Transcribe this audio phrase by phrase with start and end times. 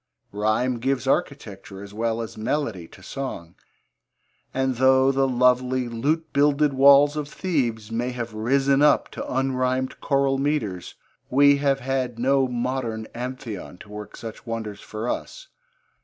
[0.31, 3.53] Rhyme gives architecture as well as melody to song,
[4.51, 9.99] and though the lovely lute builded walls of Thebes may have risen up to unrhymed
[10.01, 10.95] choral metres,
[11.29, 15.49] we have had no modern Amphion to work such wonders for us.